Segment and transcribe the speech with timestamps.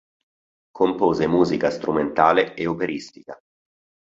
[0.71, 3.37] Compose musica strumentale e operistica.